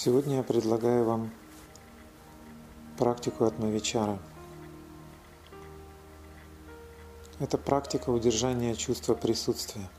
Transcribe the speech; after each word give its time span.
Сегодня 0.00 0.36
я 0.36 0.42
предлагаю 0.44 1.04
вам 1.04 1.32
практику 2.96 3.46
от 3.46 3.58
Мавичара. 3.58 4.20
Это 7.40 7.58
практика 7.58 8.10
удержания 8.10 8.76
чувства 8.76 9.14
присутствия, 9.14 9.90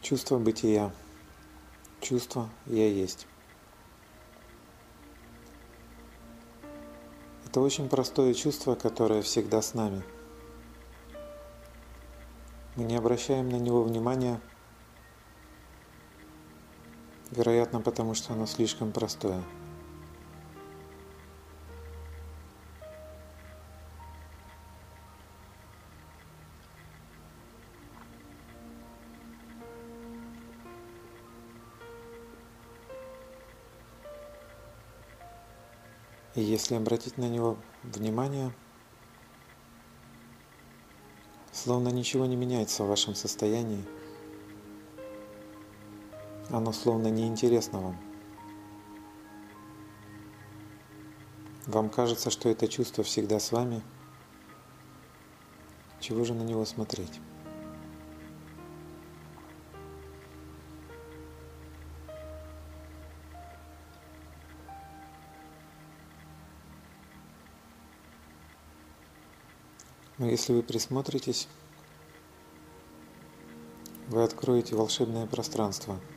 чувство 0.00 0.38
бытия, 0.38 0.90
чувство 2.00 2.48
«я 2.64 2.88
есть». 2.88 3.26
Это 7.44 7.60
очень 7.60 7.90
простое 7.90 8.32
чувство, 8.32 8.74
которое 8.74 9.20
всегда 9.20 9.60
с 9.60 9.74
нами. 9.74 10.02
Мы 12.74 12.84
не 12.84 12.96
обращаем 12.96 13.50
на 13.50 13.56
него 13.56 13.82
внимания– 13.82 14.40
Вероятно, 17.30 17.80
потому 17.80 18.14
что 18.14 18.32
оно 18.32 18.46
слишком 18.46 18.90
простое. 18.90 19.42
И 36.34 36.40
если 36.40 36.76
обратить 36.76 37.18
на 37.18 37.28
него 37.28 37.58
внимание, 37.82 38.52
словно 41.52 41.88
ничего 41.88 42.24
не 42.26 42.36
меняется 42.36 42.84
в 42.84 42.88
вашем 42.88 43.14
состоянии– 43.14 43.84
оно 46.50 46.72
словно 46.72 47.08
неинтересно 47.08 47.80
вам. 47.80 47.96
Вам 51.66 51.90
кажется, 51.90 52.30
что 52.30 52.48
это 52.48 52.66
чувство 52.66 53.04
всегда 53.04 53.38
с 53.38 53.52
вами. 53.52 53.82
Чего 56.00 56.24
же 56.24 56.32
на 56.32 56.42
него 56.42 56.64
смотреть? 56.64 57.20
Но 70.16 70.26
если 70.26 70.52
вы 70.52 70.62
присмотритесь, 70.62 71.46
вы 74.08 74.24
откроете 74.24 74.74
волшебное 74.74 75.26
пространство– 75.26 76.00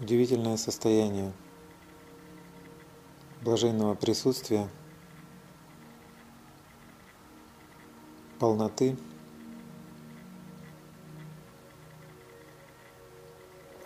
удивительное 0.00 0.56
состояние 0.56 1.32
блаженного 3.42 3.94
присутствия, 3.94 4.68
полноты, 8.38 8.96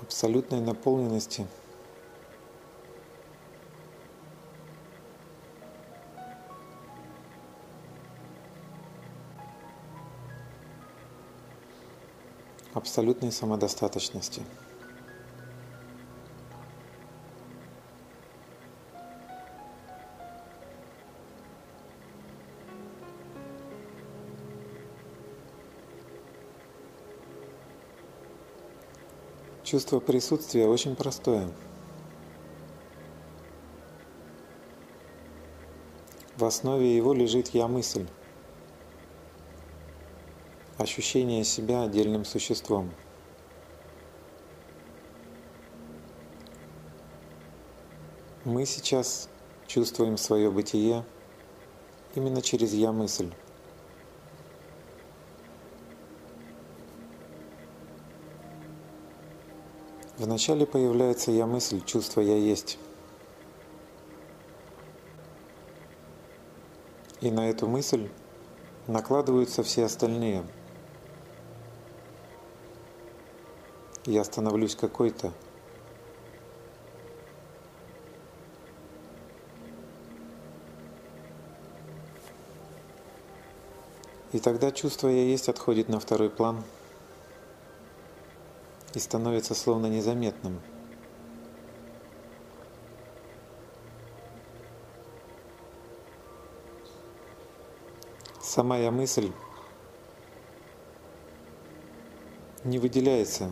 абсолютной 0.02 0.60
наполненности– 0.60 1.46
абсолютной 12.74 13.32
самодостаточности. 13.32 14.42
Чувство 29.70 30.00
присутствия 30.00 30.66
очень 30.66 30.96
простое. 30.96 31.48
В 36.36 36.44
основе 36.44 36.96
его 36.96 37.12
лежит 37.14 37.50
«я-мысль», 37.50 38.08
ощущение 40.76 41.44
себя 41.44 41.84
отдельным 41.84 42.24
существом. 42.24 42.90
Мы 48.44 48.66
сейчас 48.66 49.28
чувствуем 49.68 50.16
свое 50.16 50.50
бытие 50.50 51.04
именно 52.16 52.42
через 52.42 52.72
«я-мысль». 52.72 53.30
Вначале 60.20 60.66
появляется 60.66 61.30
я 61.30 61.46
мысль, 61.46 61.80
чувство 61.82 62.20
я 62.20 62.36
есть. 62.36 62.78
И 67.22 67.30
на 67.30 67.48
эту 67.48 67.66
мысль 67.66 68.10
накладываются 68.86 69.62
все 69.62 69.86
остальные. 69.86 70.44
Я 74.04 74.22
становлюсь 74.24 74.76
какой-то. 74.76 75.32
И 84.32 84.38
тогда 84.38 84.70
чувство 84.70 85.08
«я 85.08 85.24
есть» 85.24 85.48
отходит 85.48 85.88
на 85.88 85.98
второй 85.98 86.28
план– 86.28 86.62
и 88.94 88.98
становится 88.98 89.54
словно 89.54 89.86
незаметным. 89.86 90.60
Сама 98.40 98.78
я 98.78 98.90
мысль 98.90 99.32
не 102.64 102.78
выделяется. 102.78 103.50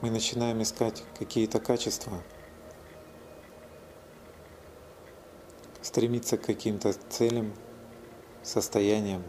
Мы 0.00 0.10
начинаем 0.10 0.62
искать 0.62 1.02
какие-то 1.18 1.58
качества, 1.58 2.22
стремиться 5.82 6.38
к 6.38 6.42
каким-то 6.42 6.92
целям, 6.92 7.54
состояниям. 8.42 9.24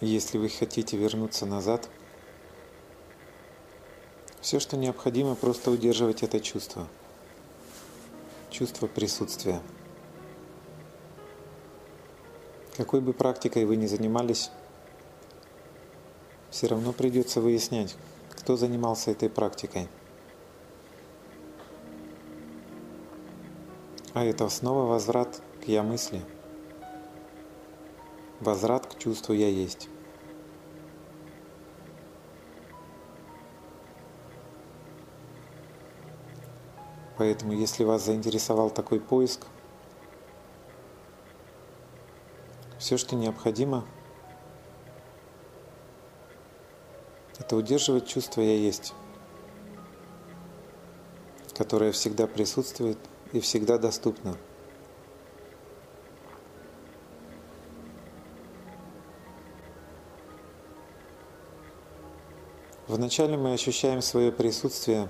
Если 0.00 0.38
вы 0.38 0.48
хотите 0.48 0.96
вернуться 0.96 1.44
назад, 1.44 1.90
все, 4.40 4.58
что 4.58 4.78
необходимо, 4.78 5.34
просто 5.34 5.70
удерживать 5.70 6.22
это 6.22 6.40
чувство. 6.40 6.88
Чувство 8.48 8.86
присутствия. 8.86 9.60
Какой 12.78 13.02
бы 13.02 13.12
практикой 13.12 13.66
вы 13.66 13.76
ни 13.76 13.84
занимались, 13.84 14.50
все 16.48 16.68
равно 16.68 16.94
придется 16.94 17.42
выяснять, 17.42 17.94
кто 18.30 18.56
занимался 18.56 19.10
этой 19.10 19.28
практикой. 19.28 19.86
А 24.14 24.24
это 24.24 24.48
снова 24.48 24.86
возврат 24.86 25.42
к 25.62 25.68
я 25.68 25.82
мысли– 25.82 26.22
Возврат 28.40 28.86
к 28.86 28.98
чувству 28.98 29.34
«я 29.34 29.48
есть». 29.48 29.88
Поэтому, 37.16 37.52
если 37.52 37.84
вас 37.84 38.04
заинтересовал 38.04 38.70
такой 38.70 38.98
поиск, 38.98 39.46
Все, 42.80 42.96
что 42.96 43.14
необходимо, 43.14 43.84
это 47.38 47.54
удерживать 47.54 48.08
чувство 48.08 48.40
«я 48.40 48.56
есть», 48.56 48.94
которое 51.54 51.92
всегда 51.92 52.26
присутствует 52.26 52.98
и 53.32 53.40
всегда 53.40 53.76
доступно. 53.76 54.34
Вначале 62.90 63.36
мы 63.36 63.52
ощущаем 63.52 64.02
свое 64.02 64.32
присутствие 64.32 65.08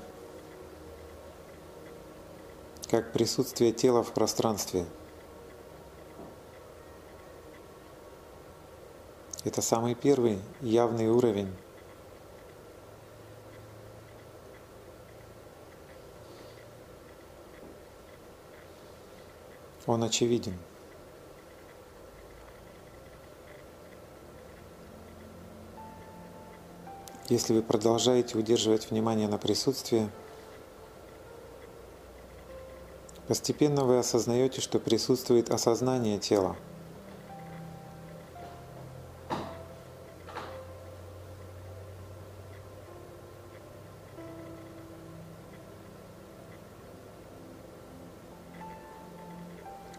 как 2.90 3.10
присутствие 3.10 3.72
тела 3.72 4.02
в 4.02 4.12
пространстве. 4.12 4.84
Это 9.44 9.62
самый 9.62 9.94
первый 9.94 10.40
явный 10.60 11.08
уровень. 11.08 11.50
Он 19.86 20.04
очевиден. 20.04 20.58
Если 27.30 27.52
вы 27.52 27.62
продолжаете 27.62 28.36
удерживать 28.36 28.90
внимание 28.90 29.28
на 29.28 29.38
присутствии, 29.38 30.10
постепенно 33.28 33.84
вы 33.84 34.00
осознаете, 34.00 34.60
что 34.60 34.80
присутствует 34.80 35.48
осознание 35.48 36.18
тела. 36.18 36.56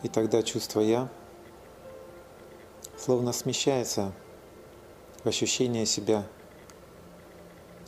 И 0.04 0.10
тогда 0.10 0.44
чувство 0.44 0.82
«я» 0.82 1.08
словно 2.98 3.32
смещается 3.32 4.12
в 5.24 5.28
ощущение 5.30 5.86
себя– 5.86 6.28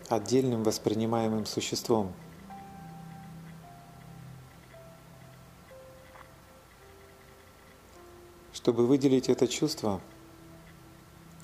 отдельным 0.10 0.64
воспринимаемым 0.64 1.46
существом. 1.46 2.14
Чтобы 8.54 8.88
выделить 8.88 9.30
это 9.30 9.48
чувство, 9.48 10.02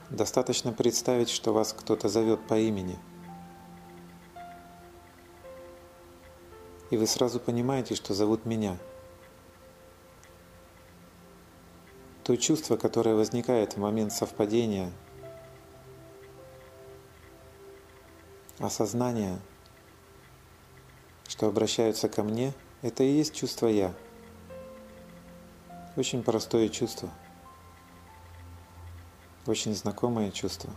достаточно 0.09 0.71
представить, 0.71 1.29
что 1.29 1.53
вас 1.53 1.73
кто-то 1.73 2.07
зовет 2.07 2.39
по 2.47 2.57
имени. 2.57 2.97
И 6.91 6.97
вы 6.97 7.05
сразу 7.07 7.39
понимаете, 7.39 7.95
что 7.95 8.13
зовут 8.13 8.45
меня. 8.45 8.77
То 12.23 12.35
чувство, 12.35 12.77
которое 12.77 13.15
возникает 13.15 13.73
в 13.73 13.77
момент 13.77 14.13
совпадения– 14.13 14.91
осознание, 18.59 19.39
что 21.27 21.47
обращаются 21.47 22.09
ко 22.09 22.23
мне, 22.23 22.53
это 22.81 23.03
и 23.03 23.11
есть 23.11 23.33
чувство 23.33 23.67
«я». 23.67 23.93
Очень 25.95 26.23
простое 26.23 26.69
чувство, 26.69 27.09
очень 29.45 29.73
знакомое 29.73 30.31
чувство. 30.31 30.69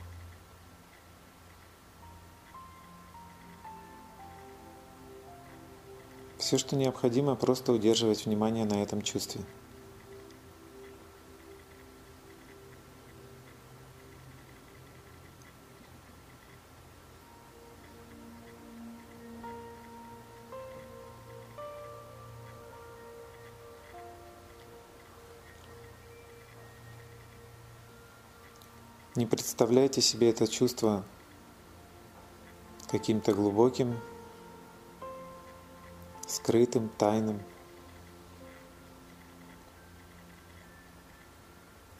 Все, 6.39 6.59
что 6.59 6.75
необходимо, 6.77 7.37
просто 7.37 7.73
удерживать 7.73 8.27
внимание 8.27 8.65
на 8.65 8.83
этом 8.83 9.03
чувстве– 9.03 9.43
Не 29.23 29.27
представляйте 29.27 30.01
себе 30.01 30.31
это 30.31 30.49
чувство 30.49 31.05
каким-то 32.91 33.33
глубоким, 33.33 33.97
скрытым, 36.27 36.89
тайным, 36.99 37.41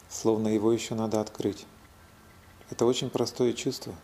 словно 0.09 0.49
его 0.49 0.73
еще 0.73 0.95
надо 0.95 1.21
открыть. 1.21 1.65
Это 2.69 2.85
очень 2.85 3.09
простое 3.09 3.53
чувство. 3.53 3.95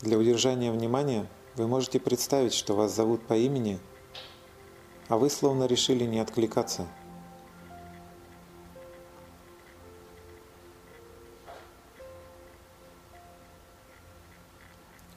Для 0.00 0.18
удержания 0.18 0.72
внимания– 0.72 1.28
вы 1.56 1.66
можете 1.66 1.98
представить, 1.98 2.54
что 2.54 2.74
вас 2.74 2.94
зовут 2.94 3.26
по 3.26 3.34
имени, 3.34 3.78
а 5.08 5.16
вы 5.16 5.28
словно 5.30 5.64
решили 5.64 6.04
не 6.04 6.20
откликаться. 6.20 6.86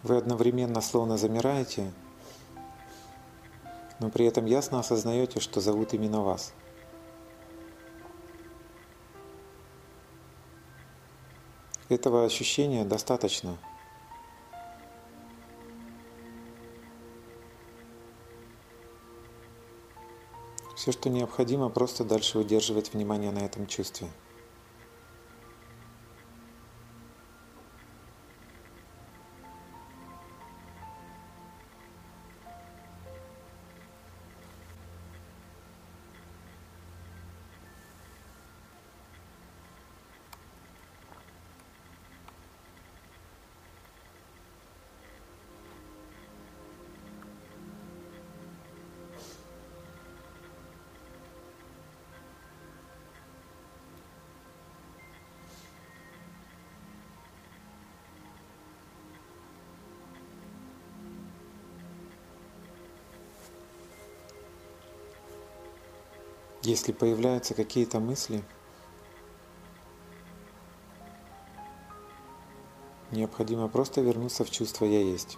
Вы 0.01 0.17
одновременно 0.17 0.81
словно 0.81 1.17
замираете, 1.17 1.93
но 3.99 4.09
при 4.09 4.25
этом 4.25 4.45
ясно 4.45 4.79
осознаете, 4.79 5.39
что 5.39 5.61
зовут 5.61 5.93
именно 5.93 6.21
вас. 6.21 6.53
Этого 11.87 12.25
ощущения 12.25 12.83
достаточно– 12.83 13.57
Все, 20.83 20.91
что 20.91 21.09
необходимо, 21.09 21.69
просто 21.69 22.03
дальше 22.03 22.39
удерживать 22.39 22.91
внимание 22.91 23.31
на 23.31 23.39
этом 23.39 23.67
чувстве. 23.67 24.09
Если 66.65 66.93
появляются 66.93 67.53
какие-то 67.53 67.99
мысли, 67.99 68.41
необходимо 73.11 73.67
просто 73.67 73.99
вернуться 73.99 74.45
в 74.45 74.49
чувство 74.49 74.85
«я 74.85 75.01
есть». 75.01 75.37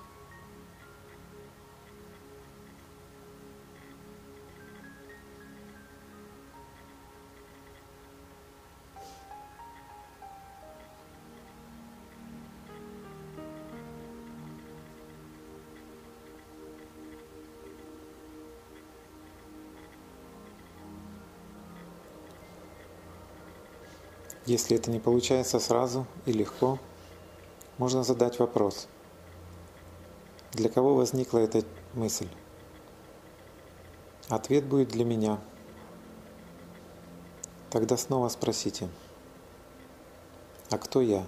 Если 24.46 24.78
это 24.78 24.92
не 24.92 25.00
получается 25.00 25.60
сразу 25.60 26.06
и 26.28 26.32
легко, 26.32 26.78
можно 27.80 28.04
задать 28.04 28.38
вопрос. 28.38 28.88
Для 30.52 30.70
кого 30.70 30.96
возникла 30.96 31.40
эта 31.40 31.64
мысль? 31.94 32.28
Ответ 34.30 34.64
будет 34.66 34.90
для 34.90 35.04
меня. 35.04 35.40
Тогда 37.72 37.98
снова 37.98 38.30
спросите, 38.30 38.88
а 40.70 40.78
кто 40.78 41.02
я? 41.02 41.26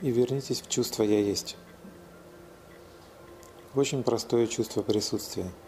И 0.00 0.10
вернитесь 0.10 0.62
в 0.62 0.68
чувство 0.68 1.02
«я 1.02 1.20
есть». 1.20 1.56
Очень 3.74 4.02
простое 4.02 4.46
чувство 4.46 4.82
присутствия– 4.82 5.50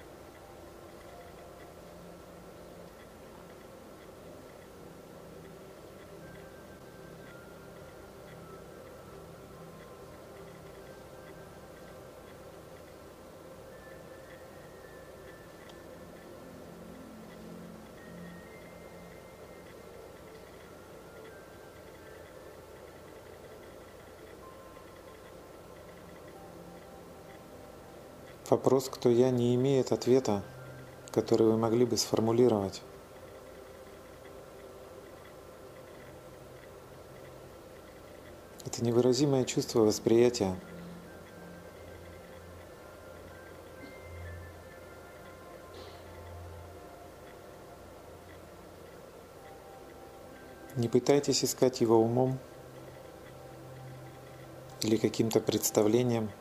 Вопрос 28.51 28.89
«кто 28.89 29.11
я» 29.11 29.31
не 29.31 29.55
имеет 29.57 29.93
ответа, 29.93 30.43
который 31.11 31.47
вы 31.47 31.59
могли 31.59 31.85
бы 31.85 31.99
сформулировать. 31.99 32.81
Это 38.65 38.83
невыразимое 38.83 39.45
чувство 39.45 39.81
восприятия. 39.81 40.59
Не 50.75 50.89
пытайтесь 50.89 51.45
искать 51.45 51.83
его 51.83 51.99
умом 51.99 52.39
или 54.81 54.97
каким-то 54.97 55.41
представлением– 55.41 56.31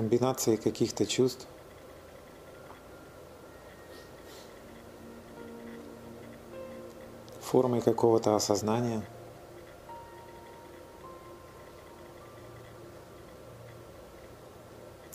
комбинации 0.00 0.56
каких-то 0.56 1.04
чувств. 1.04 1.46
формой 7.42 7.82
какого-то 7.82 8.36
осознания. 8.36 9.02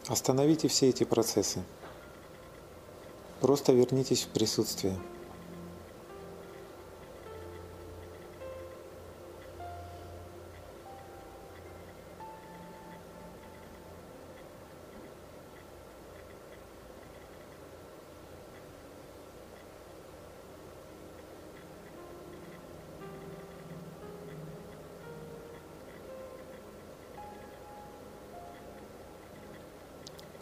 Остановите 0.08 0.68
все 0.68 0.90
эти 0.90 1.06
процессы. 1.06 1.64
Просто 3.40 3.72
вернитесь 3.72 4.24
в 4.24 4.28
присутствие. 4.28 5.00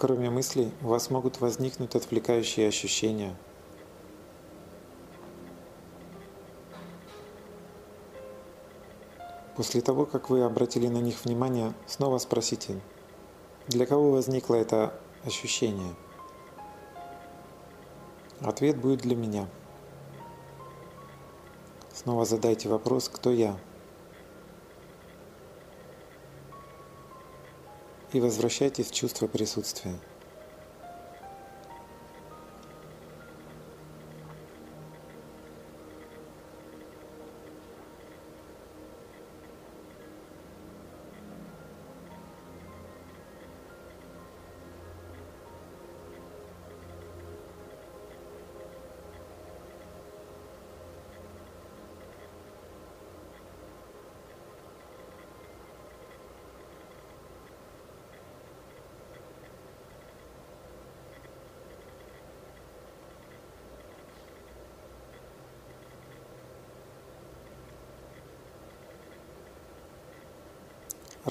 Кроме 0.05 0.29
мыслей, 0.29 0.69
у 0.81 0.88
вас 0.88 1.10
могут 1.10 1.39
возникнуть 1.39 1.95
отвлекающие 1.95 2.67
ощущения. 2.67 3.38
После 9.55 9.79
того, 9.79 10.05
как 10.05 10.29
вы 10.29 10.43
обратили 10.43 10.89
на 10.89 10.98
них 10.98 11.24
внимание, 11.24 11.74
снова 11.88 12.17
спросите, 12.17 12.81
для 13.69 13.86
кого 13.86 14.12
возникло 14.12 14.55
это 14.55 14.93
ощущение? 15.24 15.95
Ответ 18.41 18.75
будет 18.77 19.00
для 19.00 19.15
меня. 19.15 19.48
Снова 21.93 22.25
задайте 22.25 22.67
вопрос, 22.67 23.07
кто 23.07 23.31
я? 23.31 23.57
И 28.13 28.20
возвращайтесь 28.20 28.88
в 28.88 28.93
чувство 28.93 29.27
присутствия. 29.27 29.96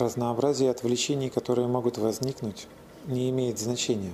Разнообразие 0.03 0.69
отвлечений, 0.69 1.31
которые 1.31 1.69
могут 1.69 1.97
возникнуть, 1.97 2.67
не 3.07 3.31
имеет 3.31 3.61
значения. 3.61 4.13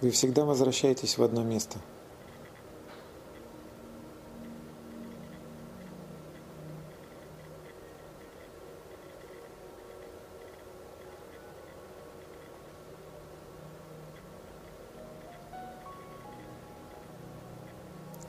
Вы 0.00 0.10
всегда 0.10 0.44
возвращаетесь 0.44 1.16
в 1.16 1.22
одно 1.22 1.44
место– 1.44 1.78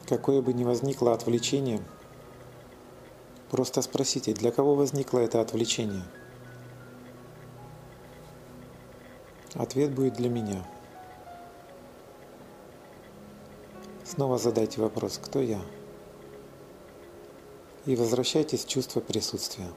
Какое 0.08 0.42
бы 0.42 0.54
ни 0.54 0.64
возникло 0.64 1.14
отвлечение, 1.14 1.82
просто 3.50 3.82
спросите, 3.82 4.34
для 4.34 4.52
кого 4.52 4.76
возникло 4.76 5.18
это 5.18 5.42
отвлечение? 5.42 6.04
Ответ 9.56 9.94
будет 9.96 10.14
для 10.14 10.30
меня. 10.30 10.64
Снова 14.04 14.38
задайте 14.38 14.80
вопрос, 14.80 15.18
кто 15.18 15.42
я? 15.42 15.62
И 17.88 17.96
возвращайтесь 17.96 18.66
в 18.66 18.68
чувство 18.68 19.00
присутствия. 19.00 19.68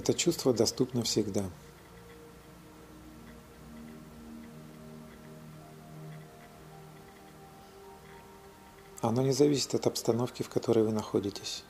Это 0.00 0.14
чувство 0.14 0.54
доступно 0.54 1.02
всегда. 1.02 1.44
Оно 9.02 9.20
не 9.20 9.32
зависит 9.32 9.74
от 9.74 9.86
обстановки, 9.86 10.42
в 10.42 10.48
которой 10.48 10.86
вы 10.86 10.92
находитесь. 10.92 11.64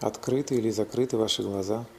Открыты 0.00 0.54
или 0.54 0.70
закрыты 0.70 1.16
ваши 1.16 1.42
глаза– 1.42 1.86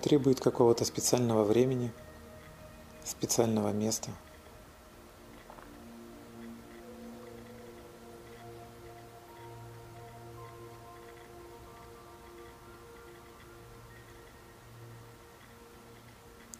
требует 0.00 0.40
какого-то 0.40 0.84
специального 0.84 1.44
времени, 1.44 1.92
специального 3.04 3.72
места. 3.72 4.10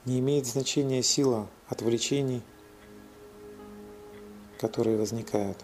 Не 0.04 0.18
имеет 0.20 0.46
значения 0.46 1.02
сила 1.02 1.48
отвлечений, 1.68 2.42
которые 4.58 4.96
возникают. 4.96 5.58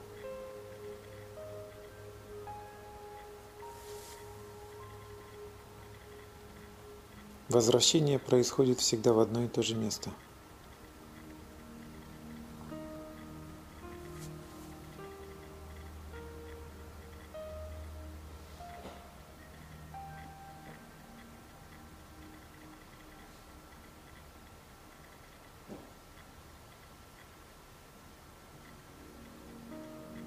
Возвращение 7.57 8.19
происходит 8.19 8.81
всегда 8.81 9.15
в 9.15 9.19
одно 9.19 9.45
и 9.45 9.49
то 9.49 9.63
же 9.63 9.77
место. 9.77 10.11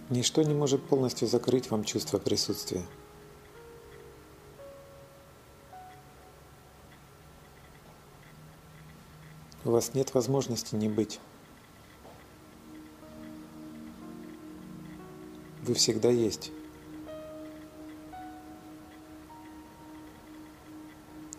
Ничто 0.10 0.42
не 0.42 0.56
может 0.56 0.82
полностью 0.82 1.28
закрыть 1.28 1.70
вам 1.70 1.84
чувство 1.84 2.18
присутствия. 2.18 2.84
Вас 9.80 9.94
нет 9.94 10.14
возможности 10.14 10.76
не 10.76 10.90
быть. 10.90 11.22
Вы 15.64 15.74
всегда 15.74 16.10
есть. 16.10 16.52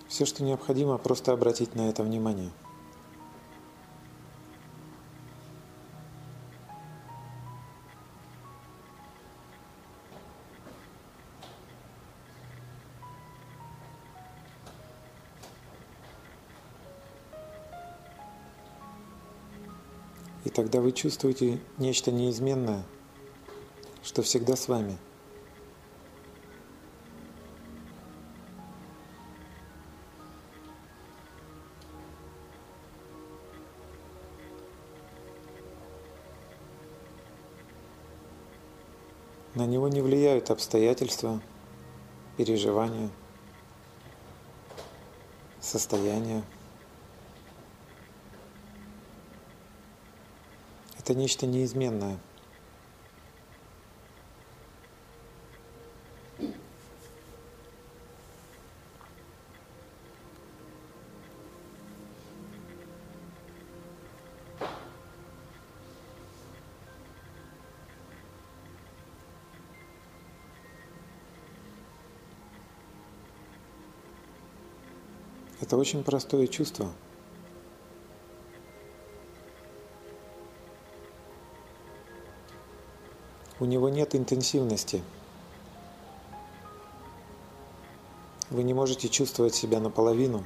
Все, 0.08 0.24
что 0.24 0.42
необходимо, 0.42 0.96
просто 0.96 1.32
обратить 1.32 1.74
на 1.74 1.90
это 1.90 2.02
внимание– 2.02 2.50
тогда 20.60 20.82
вы 20.82 20.92
чувствуете 20.92 21.58
нечто 21.78 22.12
неизменное, 22.12 22.84
что 24.02 24.20
всегда 24.20 24.56
с 24.56 24.68
вами. 24.68 24.98
На 39.54 39.64
него 39.64 39.88
не 39.88 40.02
влияют 40.02 40.50
обстоятельства, 40.50 41.40
переживания, 42.36 43.08
состояния. 45.58 46.44
Это 51.10 51.18
нечто 51.18 51.44
неизменное. 51.44 52.18
Это 75.60 75.76
очень 75.76 76.04
простое 76.04 76.46
чувство– 76.46 76.92
у 83.60 83.66
него 83.66 83.90
нет 83.90 84.14
интенсивности. 84.14 85.02
Вы 88.48 88.64
не 88.64 88.74
можете 88.74 89.08
чувствовать 89.08 89.54
себя 89.54 89.78
наполовину 89.78 90.44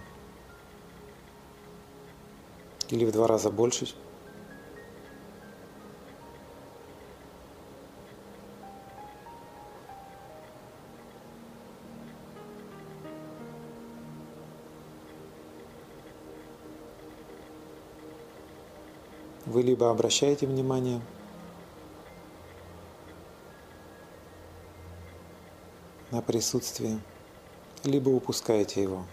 или 2.90 3.04
в 3.06 3.12
два 3.12 3.26
раза 3.28 3.50
больше. 3.50 3.88
Вы 19.46 19.62
либо 19.62 19.88
обращаете 19.88 20.46
внимание– 20.46 21.00
на 26.14 26.22
присутствие, 26.22 27.00
либо 27.82 28.08
упускаете 28.08 28.80
его. 28.80 29.04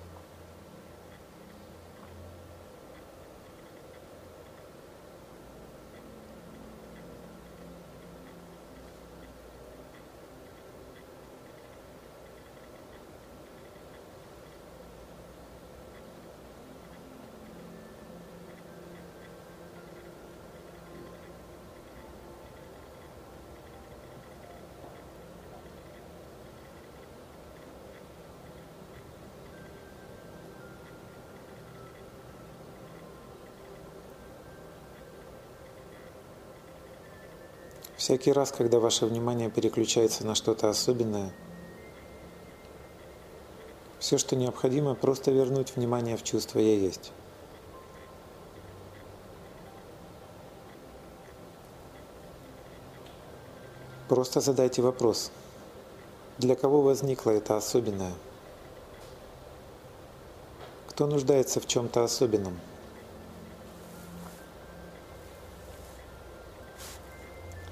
Всякий 38.02 38.32
раз, 38.32 38.52
когда 38.52 38.80
ваше 38.80 39.06
внимание 39.06 39.52
переключается 39.52 40.26
на 40.26 40.34
что-то 40.34 40.72
особенное, 40.72 41.32
все, 44.00 44.18
что 44.18 44.36
необходимо, 44.36 44.96
просто 44.96 45.30
вернуть 45.30 45.76
внимание 45.76 46.18
в 46.18 46.24
чувство 46.24 46.58
«я 46.58 46.76
есть». 46.76 47.12
Просто 54.10 54.42
задайте 54.42 54.82
вопрос, 54.82 55.32
для 56.40 56.56
кого 56.56 56.82
возникло 56.82 57.30
это 57.30 57.56
особенное? 57.56 58.14
Кто 60.88 61.06
нуждается 61.06 61.60
в 61.60 61.68
чем-то 61.68 62.04
особенном? 62.04 62.60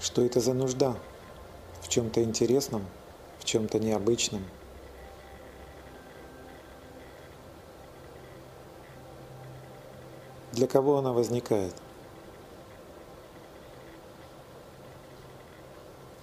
Что 0.09 0.23
это 0.23 0.39
за 0.39 0.55
нужда? 0.55 0.95
В 1.83 1.87
чем-то 1.87 2.23
интересном, 2.23 2.83
в 3.37 3.45
чем-то 3.45 3.77
необычном. 3.77 4.43
Для 10.51 10.65
кого 10.65 10.97
она 10.97 11.13
возникает? 11.13 11.75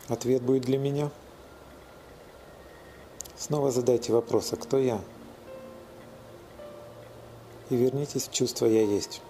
Ответ 0.08 0.42
будет 0.42 0.64
для 0.64 0.78
меня. 0.78 1.12
Снова 3.36 3.70
задайте 3.70 4.12
вопрос, 4.12 4.52
а 4.52 4.56
кто 4.56 4.78
я? 4.78 5.00
И 7.70 7.76
вернитесь 7.76 8.26
в 8.26 8.32
чувство 8.32 8.66
«я 8.66 8.82
есть». 8.82 9.22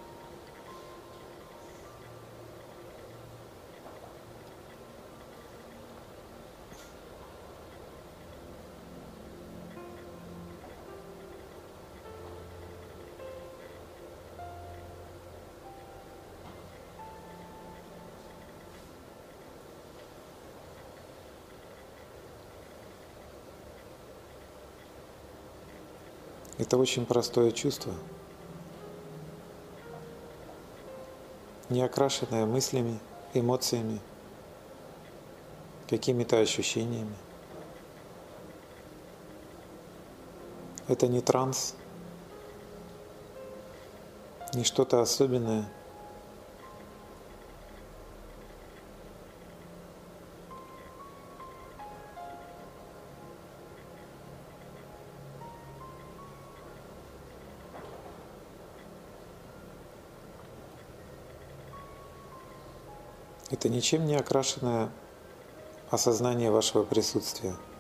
Это 26.67 26.79
очень 26.79 27.07
простое 27.07 27.53
чувство, 27.53 27.93
не 31.71 31.81
окрашенное 31.81 32.45
мыслями, 32.45 32.99
эмоциями, 33.35 34.01
какими-то 35.89 36.41
ощущениями. 36.41 37.15
Это 40.89 41.07
не 41.07 41.21
транс, 41.21 41.77
не 44.53 44.65
что-то 44.65 45.01
особенное– 45.01 45.71
Это 63.67 63.75
ничем 63.75 64.07
не 64.07 64.15
окрашенное 64.15 64.91
осознание 65.91 66.53
вашего 66.53 66.85
присутствия– 66.85 67.57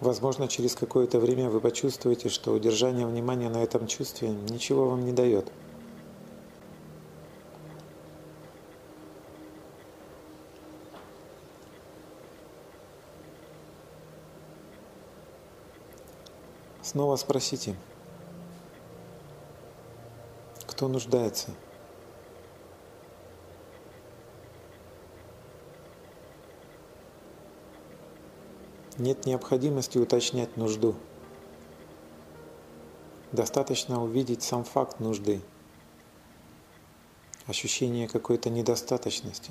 Возможно, 0.00 0.46
через 0.46 0.74
какое-то 0.74 1.18
время 1.18 1.48
вы 1.48 1.60
почувствуете, 1.60 2.28
что 2.28 2.52
удержание 2.52 3.06
внимания 3.06 3.48
на 3.48 3.62
этом 3.62 3.86
чувстве 3.86 4.28
ничего 4.28 4.90
вам 4.90 5.06
не 5.06 5.12
дает. 5.12 5.50
Снова 16.82 17.16
спросите, 17.16 17.74
кто 20.66 20.88
нуждается– 20.88 21.50
Нет 28.98 29.26
необходимости 29.26 29.98
уточнять 29.98 30.56
нужду. 30.56 30.94
Достаточно 33.30 34.02
увидеть 34.02 34.42
сам 34.42 34.64
факт 34.64 35.00
нужды, 35.00 35.42
ощущение 37.46 38.08
какой-то 38.08 38.48
недостаточности. 38.48 39.50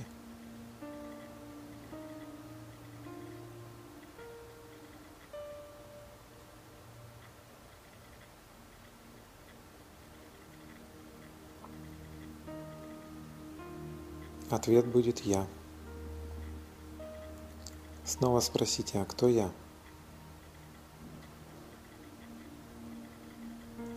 Ответ 14.49 14.87
будет 14.87 15.19
«Я». 15.19 15.45
Снова 18.17 18.39
спросите, 18.39 18.99
а 18.99 19.05
кто 19.05 19.27
я? 19.27 19.51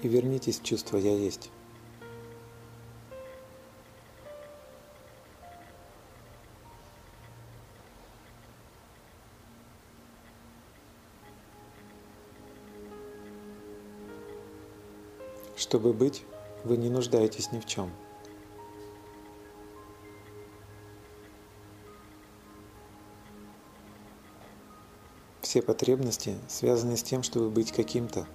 И 0.02 0.08
вернитесь 0.08 0.58
в 0.58 0.64
чувство 0.64 0.96
«я 0.96 1.16
есть». 1.16 1.52
Чтобы 15.56 15.92
быть, 15.92 16.24
вы 16.64 16.76
не 16.76 16.90
нуждаетесь 16.90 17.52
ни 17.52 17.60
в 17.60 17.66
чем– 17.66 17.92
Все 25.48 25.62
потребности 25.62 26.36
связаны 26.46 26.98
с 26.98 27.02
тем, 27.02 27.22
чтобы 27.22 27.48
быть 27.48 27.72
каким-то. 27.72 28.26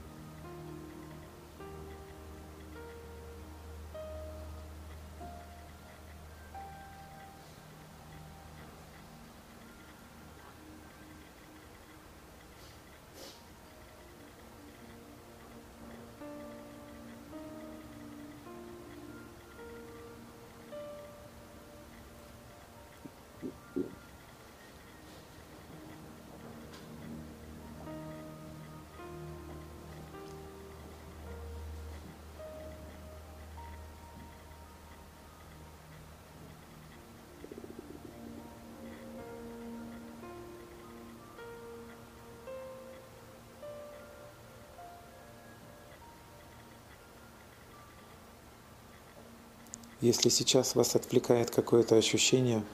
Если 50.03 50.27
сейчас 50.27 50.75
вас 50.75 50.97
отвлекает 50.97 51.49
какое-то 51.49 51.95
ощущение, 51.95 52.65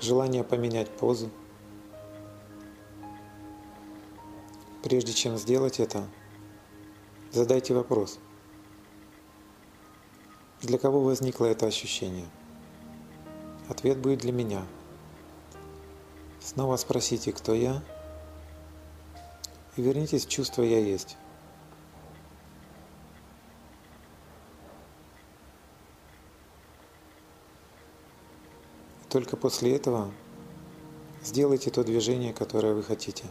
желание 0.00 0.42
поменять 0.42 0.90
позу, 0.90 1.30
прежде 4.82 5.12
чем 5.12 5.36
сделать 5.36 5.78
это, 5.78 6.08
задайте 7.30 7.74
вопрос. 7.74 8.18
Для 10.62 10.78
кого 10.78 11.00
возникло 11.00 11.44
это 11.46 11.66
ощущение? 11.66 12.26
Ответ 13.68 13.98
будет 13.98 14.18
для 14.18 14.32
меня. 14.32 14.66
Снова 16.40 16.76
спросите, 16.76 17.32
кто 17.32 17.54
я, 17.54 17.84
и 19.76 19.82
вернитесь 19.82 20.26
в 20.26 20.28
чувство 20.28 20.62
«Я 20.62 20.80
есть». 20.80 21.16
Только 29.16 29.38
после 29.38 29.74
этого 29.74 30.12
сделайте 31.24 31.70
то 31.70 31.82
движение, 31.82 32.34
которое 32.34 32.74
вы 32.74 32.82
хотите. 32.82 33.24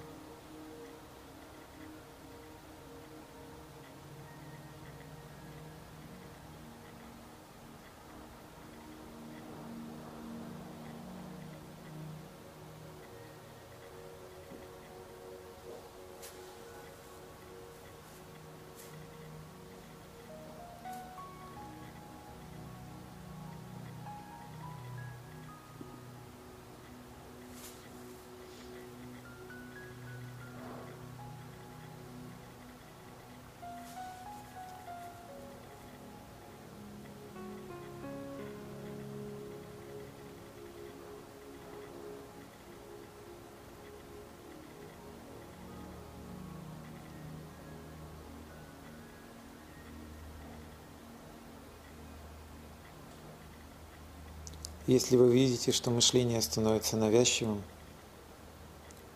Если 54.87 55.17
вы 55.17 55.33
видите, 55.33 55.71
что 55.71 55.89
мышление 55.89 56.39
становится 56.41 56.95
навязчивым, 56.95 57.63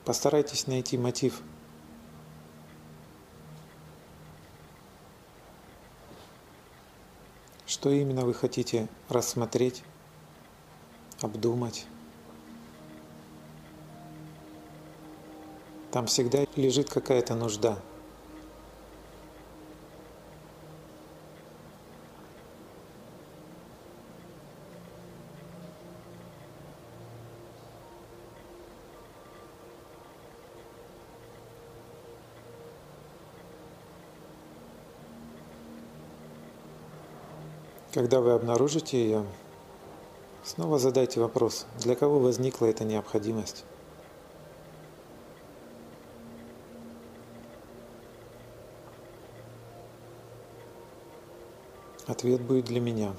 постарайтесь 0.04 0.66
найти 0.66 0.98
мотив. 0.98 1.42
Что 7.68 7.92
именно 7.92 8.26
вы 8.26 8.34
хотите 8.34 8.88
рассмотреть, 9.10 9.84
обдумать. 11.22 11.86
Там 15.92 16.08
всегда 16.08 16.46
лежит 16.56 16.90
какая-то 16.90 17.36
нужда– 17.36 17.80
Когда 38.10 38.22
вы 38.22 38.32
обнаружите 38.32 39.00
ее, 39.00 39.24
снова 40.44 40.80
задайте 40.80 41.20
вопрос, 41.20 41.68
для 41.78 41.96
кого 41.96 42.18
возникла 42.18 42.66
эта 42.66 42.84
необходимость. 42.84 43.66
Ответ 52.08 52.42
будет 52.42 52.66
для 52.66 52.80
меня. 52.80 53.14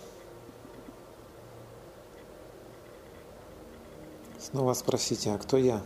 Снова 4.41 4.75
спросите, 4.75 5.31
а 5.31 5.39
кто 5.39 5.57
я? 5.57 5.81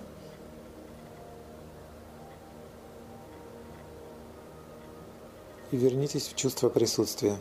И 5.73 5.77
вернитесь 5.77 6.29
в 6.29 6.37
чувство 6.37 6.71
присутствия. 6.71 7.37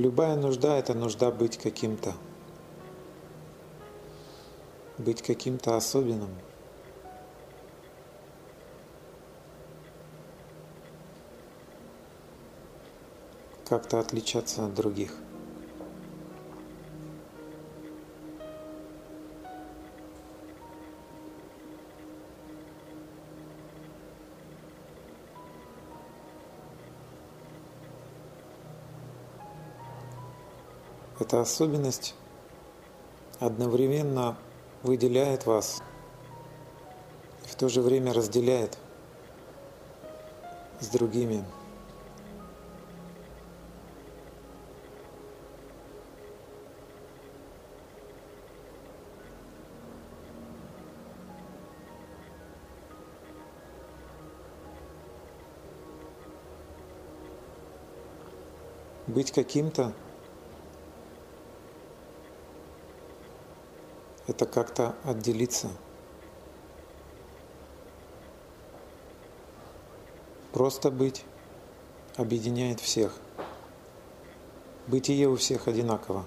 Любая 0.00 0.34
нужда– 0.34 0.78
это 0.78 0.94
нужда 0.94 1.30
быть 1.30 1.58
каким-то. 1.58 2.14
Быть 4.96 5.20
каким-то 5.20 5.76
особенным. 5.76 6.30
Как-то 13.68 14.00
отличаться 14.00 14.64
от 14.64 14.74
других– 14.74 15.12
Эта 31.30 31.42
особенность 31.42 32.16
одновременно 33.38 34.36
выделяет 34.82 35.46
вас 35.46 35.80
и 37.44 37.48
в 37.48 37.54
то 37.54 37.68
же 37.68 37.82
время 37.82 38.12
разделяет 38.12 38.76
с 40.80 40.88
другими. 40.88 41.44
Быть 59.06 59.30
каким-то 59.30 59.94
это 64.30 64.46
как-то 64.46 64.94
отделиться. 65.02 65.68
Просто 70.52 70.92
быть 70.92 71.24
объединяет 72.16 72.78
всех. 72.78 73.16
Бытие 74.86 75.28
у 75.28 75.34
всех 75.34 75.66
одинаково. 75.66 76.24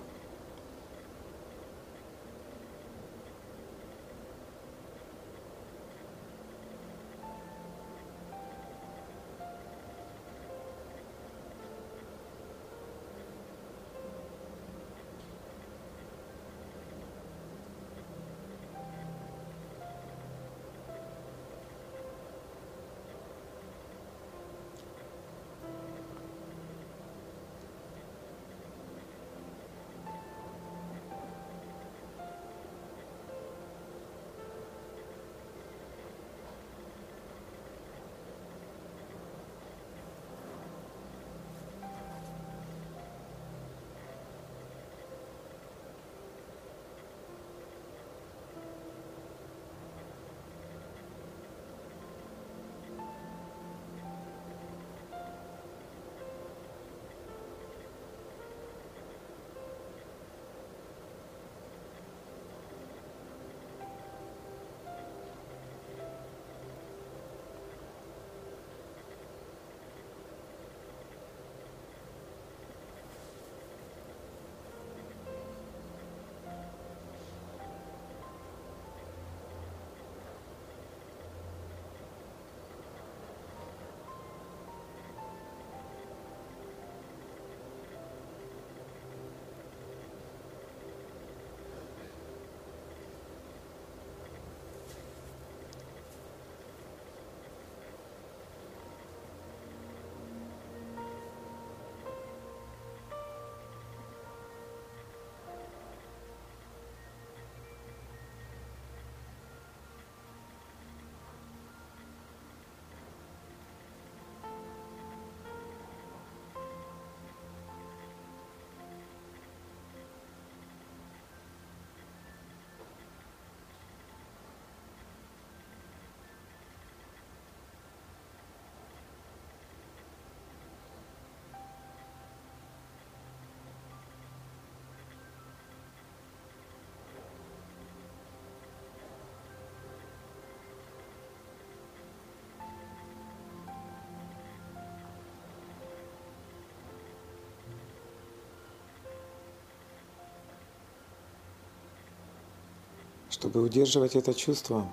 Чтобы 153.34 153.64
удерживать 153.64 154.16
это 154.16 154.32
чувство, 154.36 154.88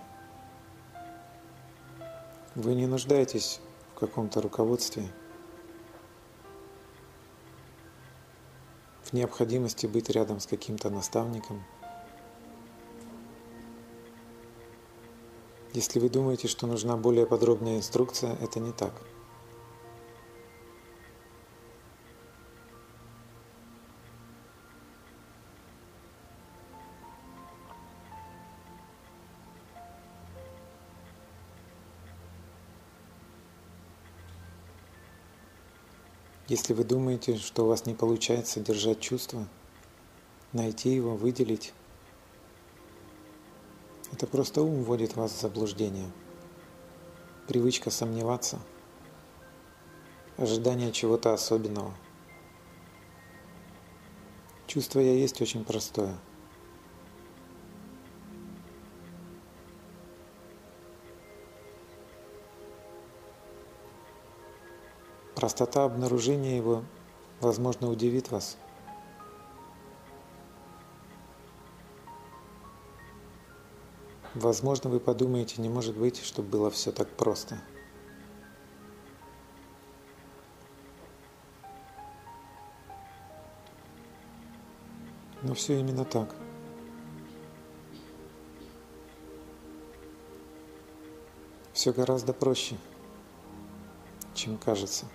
вы 2.54 2.74
не 2.74 2.86
нуждаетесь 2.86 3.60
в 3.94 3.98
каком-то 3.98 4.40
руководстве, 4.40 5.06
в 9.02 9.12
необходимости 9.12 9.86
быть 9.86 10.08
рядом 10.08 10.40
с 10.40 10.46
каким-то 10.46 10.88
наставником. 10.88 11.62
Если 15.74 16.00
вы 16.00 16.08
думаете, 16.08 16.48
что 16.48 16.66
нужна 16.66 16.96
более 16.96 17.26
подробная 17.26 17.76
инструкция, 17.76 18.36
это 18.36 18.58
не 18.58 18.72
так. 18.72 18.94
Если 36.50 36.72
вы 36.72 36.82
думаете, 36.82 37.36
что 37.36 37.62
у 37.62 37.68
вас 37.68 37.86
не 37.86 37.94
получается 37.94 38.58
держать 38.58 38.98
чувство, 38.98 39.46
найти 40.52 40.92
его, 40.92 41.14
выделить, 41.14 41.72
это 44.10 44.26
просто 44.26 44.60
ум 44.60 44.82
вводит 44.82 45.14
вас 45.14 45.30
в 45.30 45.40
заблуждение. 45.40 46.10
Привычка 47.46 47.90
сомневаться, 47.90 48.58
ожидание 50.38 50.90
чего-то 50.90 51.32
особенного. 51.32 51.94
Чувство 54.66 54.98
«я» 54.98 55.14
есть 55.14 55.40
очень 55.40 55.64
простое– 55.64 56.18
Простота 65.40 65.84
обнаружения 65.84 66.54
его, 66.54 66.84
возможно, 67.40 67.88
удивит 67.88 68.30
вас. 68.30 68.58
Возможно, 74.34 74.90
вы 74.90 75.00
подумаете, 75.00 75.62
не 75.62 75.70
может 75.70 75.96
быть, 75.96 76.22
чтобы 76.22 76.50
было 76.50 76.70
все 76.70 76.92
так 76.92 77.08
просто. 77.08 77.58
Но 85.40 85.54
все 85.54 85.80
именно 85.80 86.04
так. 86.04 86.36
Все 91.72 91.94
гораздо 91.94 92.34
проще, 92.34 92.76
чем 94.34 94.58
кажется. 94.58 95.06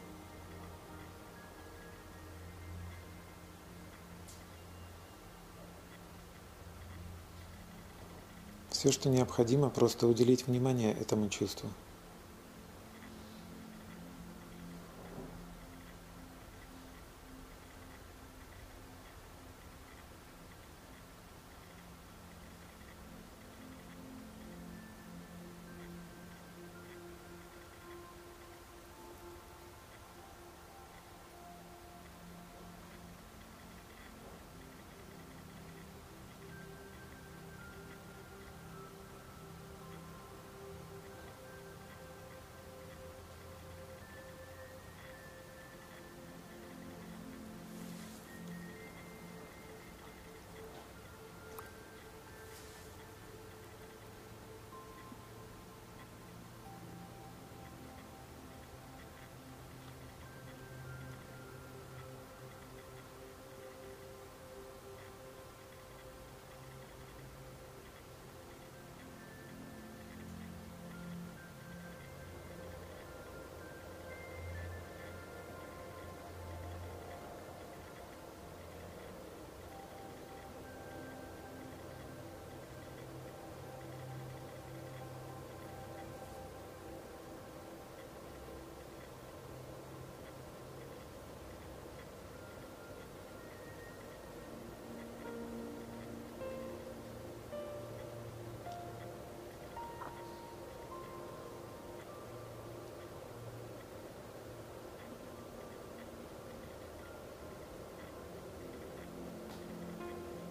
Все, 8.85 8.91
что 8.91 9.09
необходимо, 9.09 9.71
просто 9.71 10.05
уделить 10.05 10.45
внимание 10.45 10.93
этому 10.93 11.27
чувству. 11.27 11.67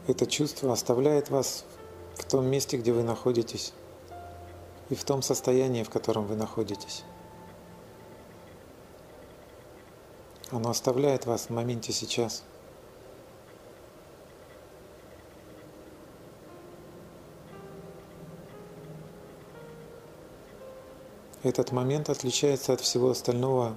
Это 0.06 0.26
чувство 0.26 0.70
оставляет 0.70 1.30
вас 1.30 1.64
в 2.16 2.24
том 2.24 2.46
месте, 2.46 2.76
где 2.76 2.92
вы 2.92 3.02
находитесь, 3.02 3.72
и 4.90 4.94
в 4.94 5.02
том 5.02 5.22
состоянии, 5.22 5.82
в 5.82 5.88
котором 5.88 6.26
вы 6.26 6.36
находитесь. 6.36 7.04
Оно 10.50 10.68
оставляет 10.68 11.24
вас 11.24 11.46
в 11.46 11.50
моменте 11.50 11.92
сейчас. 11.92 12.44
Этот 21.42 21.72
момент 21.72 22.10
отличается 22.10 22.74
от 22.74 22.80
всего 22.80 23.10
остального 23.10 23.76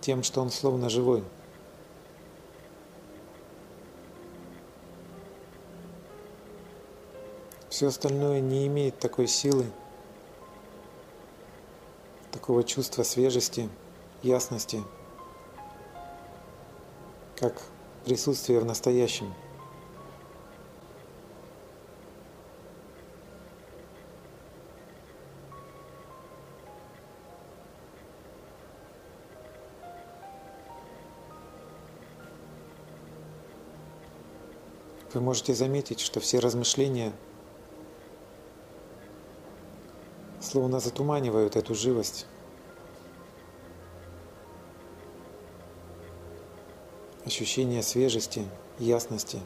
тем, 0.00 0.24
что 0.24 0.40
он 0.40 0.50
словно 0.50 0.88
живой. 0.88 1.24
Все 7.80 7.88
остальное 7.88 8.40
не 8.40 8.66
имеет 8.66 8.98
такой 8.98 9.26
силы, 9.26 9.64
такого 12.30 12.62
чувства 12.62 13.04
свежести, 13.04 13.70
ясности, 14.22 14.82
как 17.36 17.54
присутствие 18.04 18.60
в 18.60 18.66
настоящем. 18.66 19.32
Вы 35.14 35.22
можете 35.22 35.54
заметить, 35.54 36.00
что 36.00 36.20
все 36.20 36.40
размышления– 36.40 37.14
словно 40.50 40.80
затуманивают 40.80 41.54
эту 41.54 41.74
живость. 41.74 42.26
Ощущение 47.24 47.82
свежести, 47.82 48.44
ясности. 48.78 49.38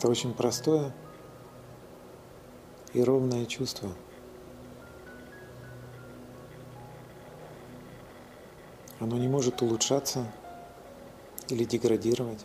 Это 0.00 0.08
очень 0.08 0.32
простое 0.32 0.94
и 2.94 3.04
ровное 3.04 3.44
чувство. 3.44 3.90
Оно 8.98 9.18
не 9.18 9.28
может 9.28 9.60
улучшаться 9.60 10.32
или 11.50 11.64
деградировать. 11.64 12.42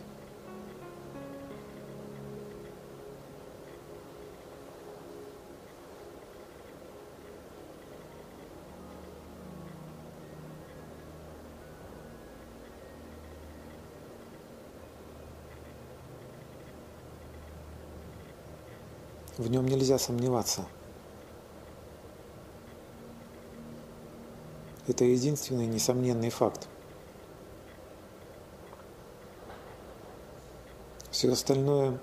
В 19.37 19.49
нем 19.49 19.65
нельзя 19.65 19.99
сомневаться. 19.99 20.65
Это 24.87 25.03
единственный 25.03 25.67
несомненный 25.67 26.29
факт. 26.29 26.69
Все 31.11 31.31
остальное 31.31 31.99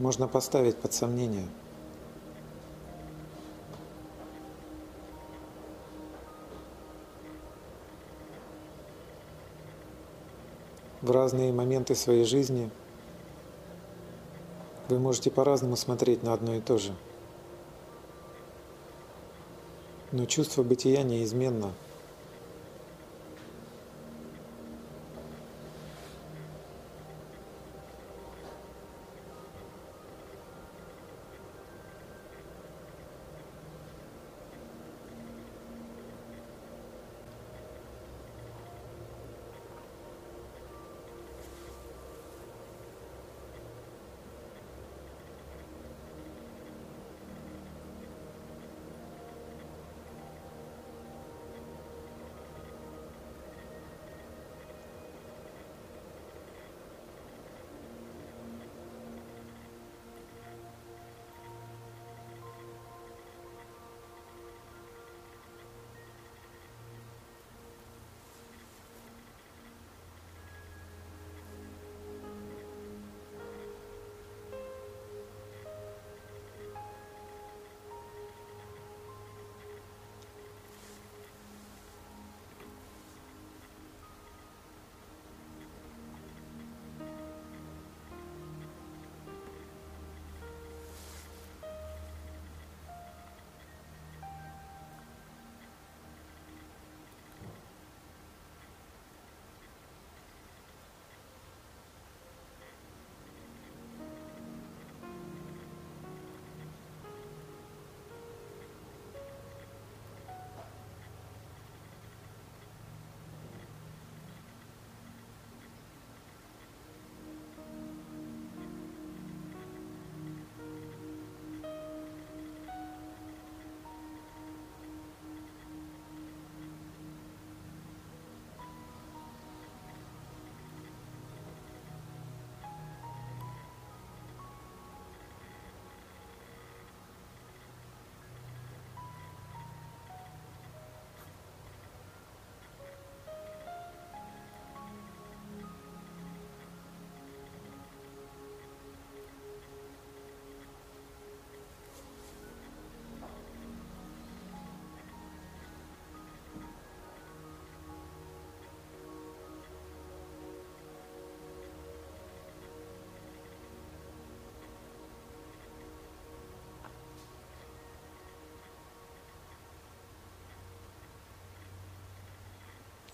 можно 0.00 0.26
поставить 0.26 0.76
под 0.76 0.92
сомнение. 0.92 1.46
В 11.00 11.10
разные 11.12 11.52
моменты 11.52 11.94
своей 11.94 12.24
жизни– 12.24 12.70
вы 14.92 14.98
можете 14.98 15.30
по-разному 15.30 15.76
смотреть 15.76 16.22
на 16.22 16.32
одно 16.32 16.54
и 16.54 16.60
то 16.60 16.78
же. 16.78 16.94
Но 20.12 20.26
чувство 20.26 20.62
бытия 20.62 21.02
неизменно– 21.02 21.72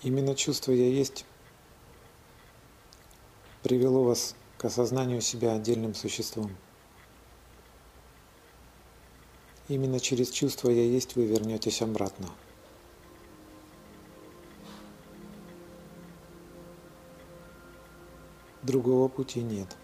Именно 0.01 0.33
чувство 0.33 0.71
«я 0.71 0.87
есть» 0.87 1.25
привело 3.63 4.05
вас 4.05 4.33
к 4.57 4.63
осознанию 4.63 5.19
себя 5.19 5.53
отдельным 5.53 5.93
существом. 5.93 6.55
Именно 9.67 9.99
через 9.99 10.29
чувство 10.29 10.69
«я 10.69 10.83
есть» 10.83 11.17
вы 11.17 11.25
вернетесь 11.25 11.81
обратно. 11.81 12.29
Другого 18.63 19.09
пути 19.09 19.41
нет. 19.41 19.75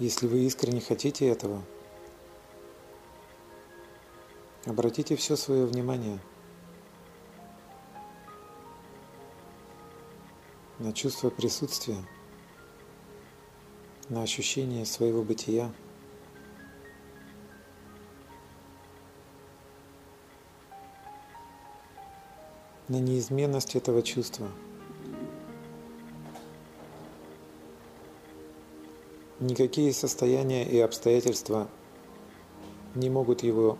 Если 0.00 0.26
вы 0.26 0.46
искренне 0.46 0.80
хотите 0.80 1.28
этого, 1.28 1.62
обратите 4.64 5.14
все 5.14 5.36
свое 5.36 5.66
внимание 5.66 6.18
на 10.78 10.94
чувство 10.94 11.28
присутствия, 11.28 12.02
на 14.08 14.22
ощущение 14.22 14.86
своего 14.86 15.22
бытия. 15.22 15.70
на 22.88 22.98
неизменность 22.98 23.76
этого 23.76 24.02
чувства– 24.02 24.48
Никакие 29.40 29.94
состояния 29.94 30.68
и 30.68 30.78
обстоятельства 30.80 31.70
не 32.94 33.08
могут 33.08 33.42
его 33.42 33.78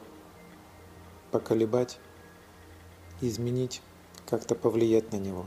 поколебать, 1.32 1.98
изменить, 3.20 3.82
как-то 4.24 4.54
повлиять 4.54 5.12
на 5.12 5.16
него. 5.16 5.44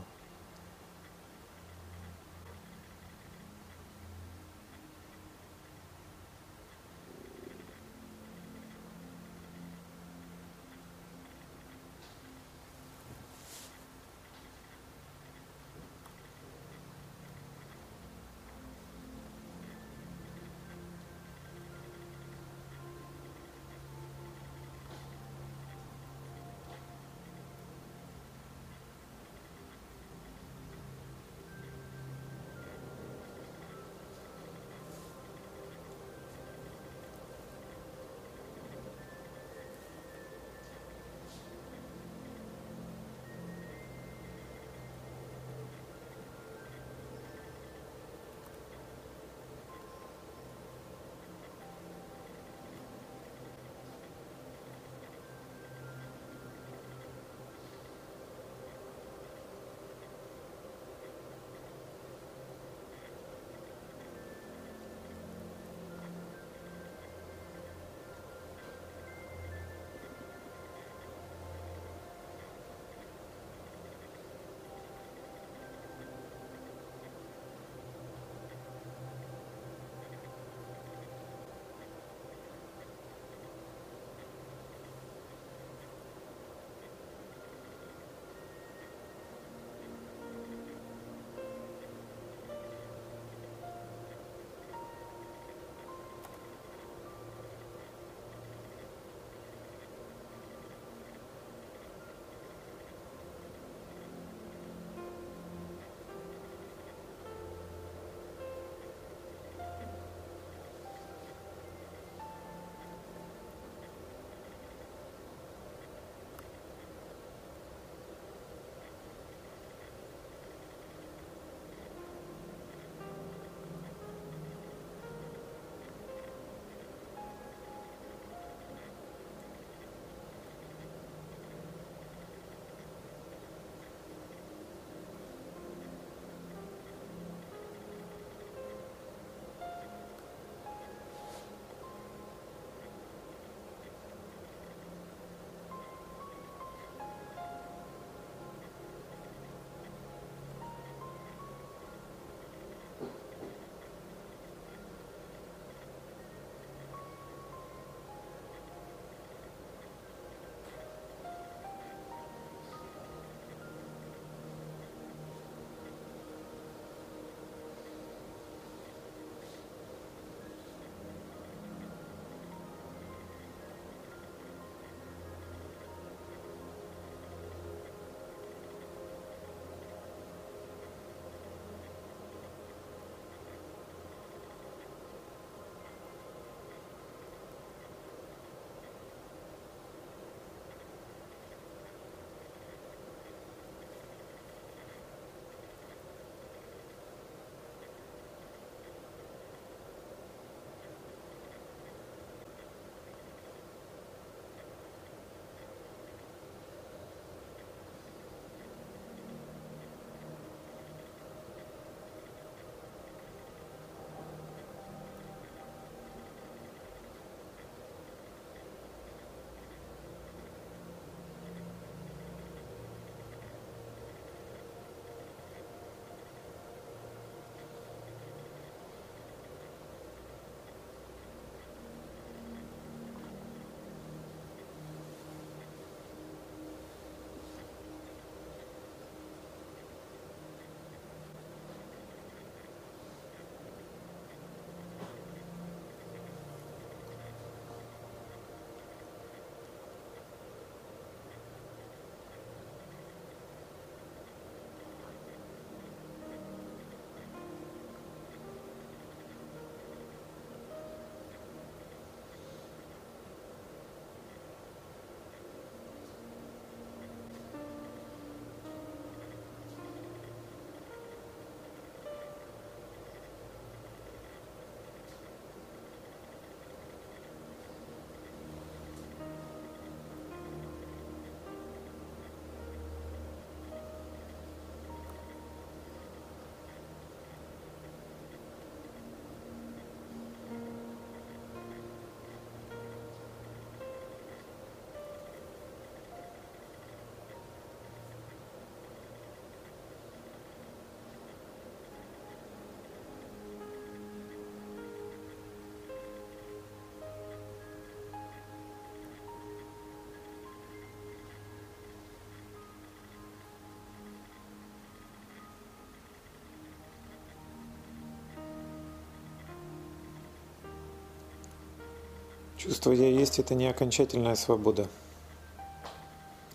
Чувство 322.64 322.92
«я 322.92 323.10
есть»— 323.10 323.38
это 323.40 323.54
не 323.54 323.66
окончательная 323.66 324.36
свобода. 324.36 324.88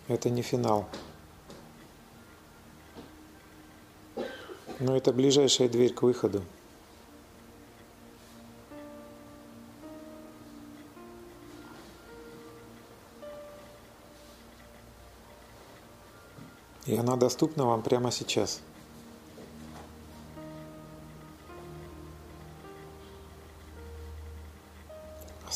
Это 0.08 0.28
не 0.28 0.42
финал. 0.42 0.88
Но 4.80 4.96
это 4.96 5.12
ближайшая 5.12 5.68
дверь 5.68 5.94
к 5.94 6.02
выходу. 6.02 6.42
И 16.86 16.96
она 16.96 17.14
доступна 17.14 17.66
вам 17.66 17.82
прямо 17.82 18.10
сейчас. 18.10 18.62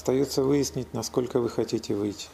Остается 0.04 0.42
выяснить, 0.42 0.92
насколько 0.92 1.40
вы 1.40 1.48
хотите 1.48 1.94
выйти. 1.94 2.28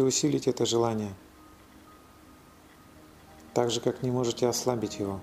Можете 0.00 0.02
усилить 0.02 0.48
это 0.48 0.64
желание, 0.64 1.14
так 3.54 3.70
же 3.70 3.80
как 3.80 4.02
не 4.02 4.10
можете 4.10 4.48
ослабить 4.48 4.98
его. 4.98 5.20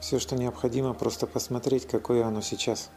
Все, 0.00 0.18
что 0.18 0.36
необходимо, 0.36 0.94
просто 0.94 1.26
посмотреть, 1.26 1.86
какое 1.86 2.24
оно 2.24 2.40
сейчас. 2.40 2.90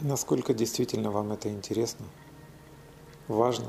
Насколько 0.00 0.52
действительно 0.52 1.10
вам 1.10 1.32
это 1.32 1.48
интересно? 1.48 2.06
Важно. 3.32 3.66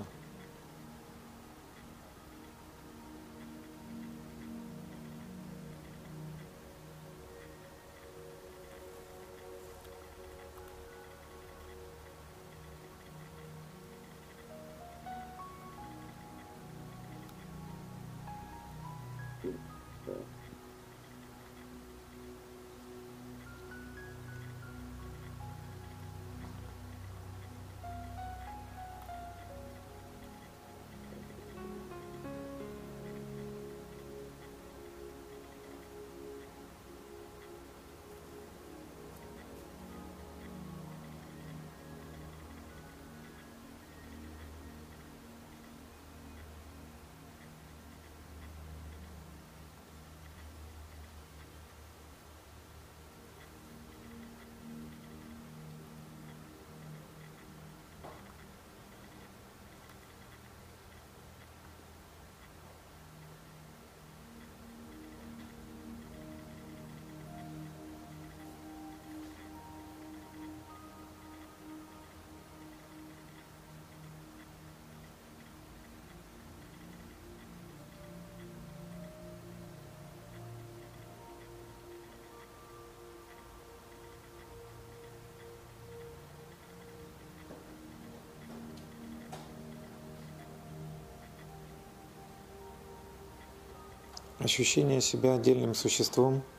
Ощущение 94.39 94.99
себя 94.99 95.35
отдельным 95.35 95.75
существом– 95.75 96.41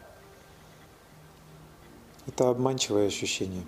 это 2.27 2.49
обманчивое 2.49 3.09
ощущение. 3.09 3.65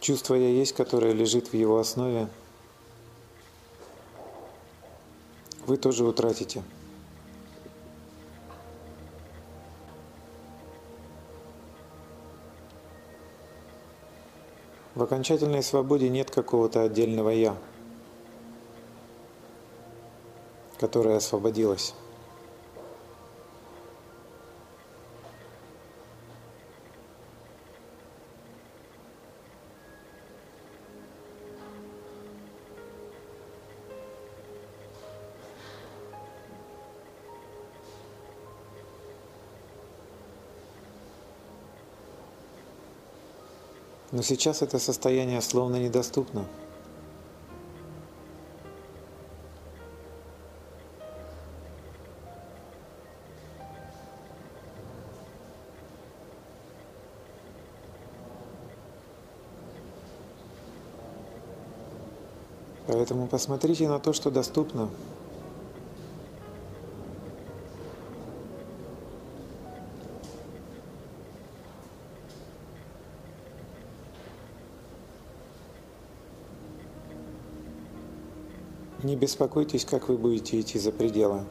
Чувство 0.00 0.34
«я 0.34 0.48
есть», 0.48 0.74
которое 0.74 1.12
лежит 1.12 1.48
в 1.48 1.54
его 1.54 1.78
основе, 1.78 2.28
вы 5.66 5.76
тоже 5.76 6.04
утратите. 6.04 6.62
В 14.94 15.02
окончательной 15.02 15.62
свободе 15.62 16.08
нет 16.08 16.30
какого-то 16.30 16.82
отдельного 16.82 17.30
«я». 17.30 17.56
Которая 20.78 21.16
освободилась. 21.16 21.94
Но 44.10 44.22
сейчас 44.22 44.62
это 44.62 44.78
состояние 44.78 45.40
словно 45.42 45.76
недоступно. 45.76 46.46
Поэтому 63.08 63.26
посмотрите 63.26 63.88
на 63.88 63.98
то, 63.98 64.12
что 64.12 64.30
доступно. 64.30 64.90
Не 79.02 79.16
беспокойтесь, 79.16 79.86
как 79.86 80.10
вы 80.10 80.18
будете 80.18 80.60
идти 80.60 80.78
за 80.78 80.92
пределы. 80.92 81.44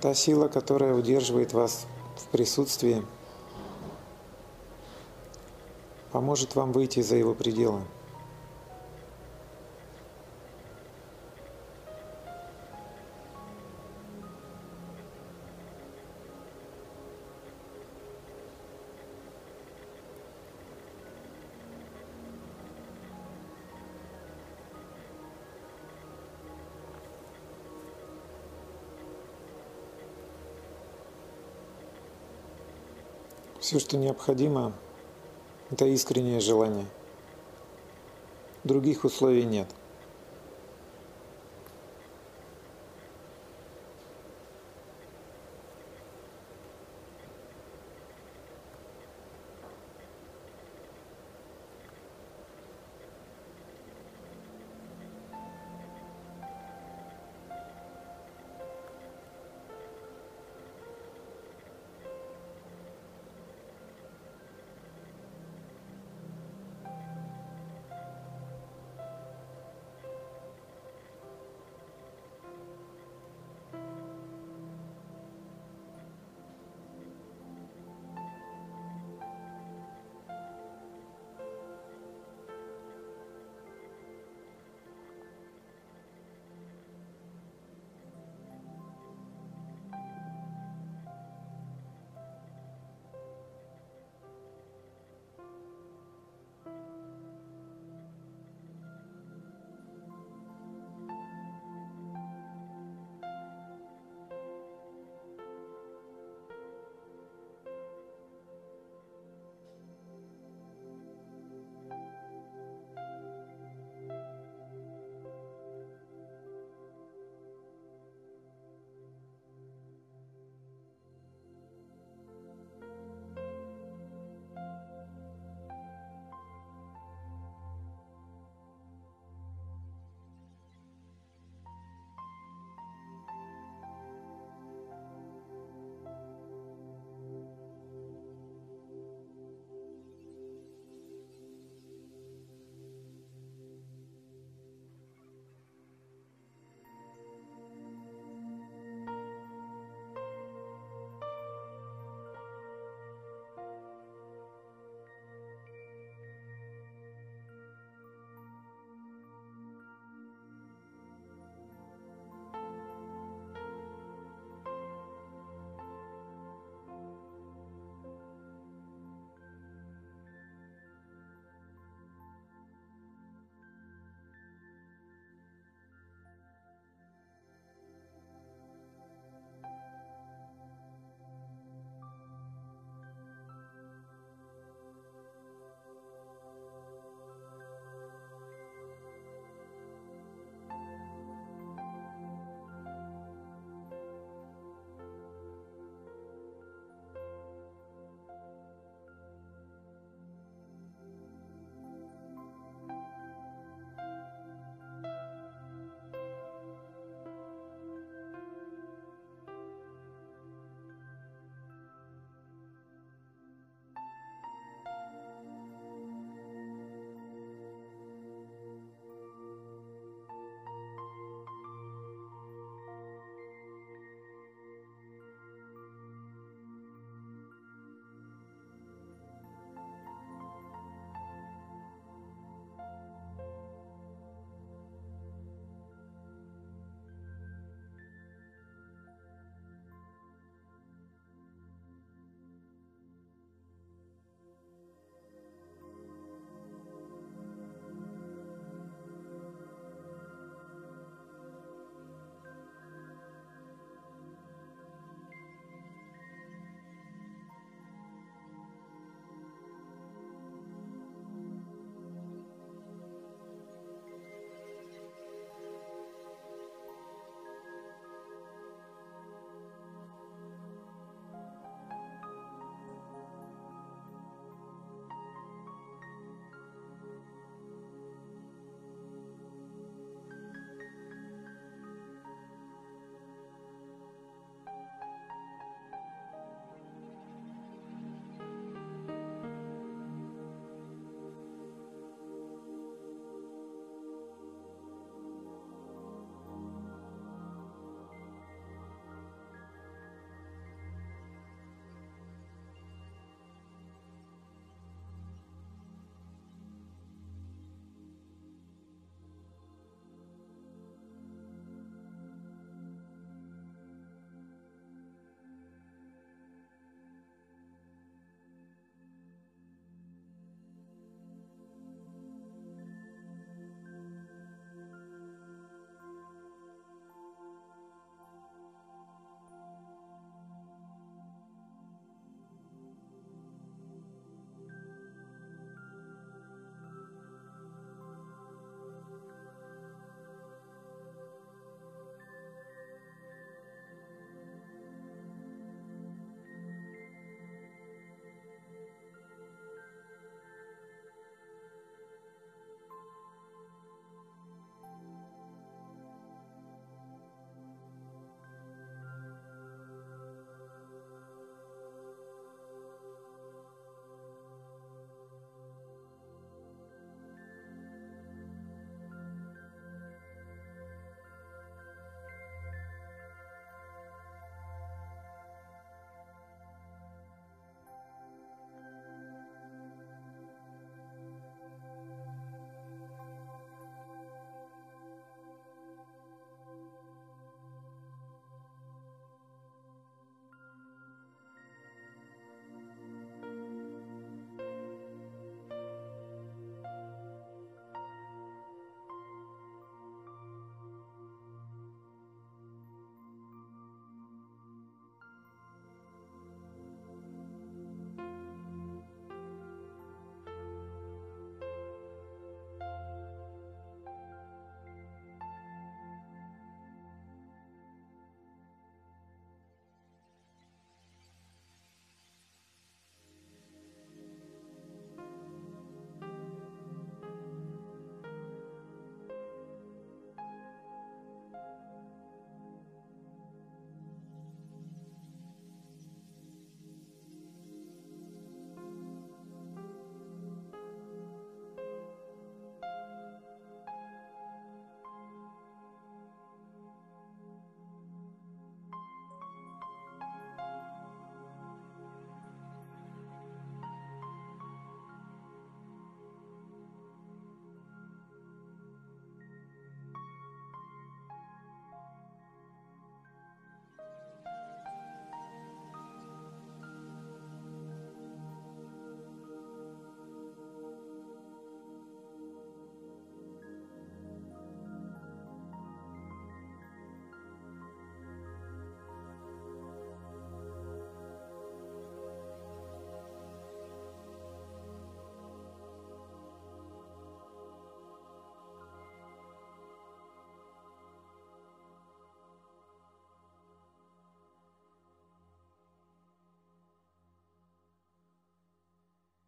Та 0.00 0.14
сила, 0.14 0.46
которая 0.46 0.94
удерживает 0.94 1.52
вас 1.52 1.88
присутствии 2.30 3.04
поможет 6.12 6.54
вам 6.54 6.72
выйти 6.72 7.00
за 7.00 7.16
его 7.16 7.34
пределы. 7.34 7.82
Все, 33.60 33.78
что 33.78 33.96
необходимо, 33.96 34.72
это 35.70 35.84
искреннее 35.84 36.40
желание. 36.40 36.86
Других 38.64 39.04
условий 39.04 39.44
нет– 39.44 39.68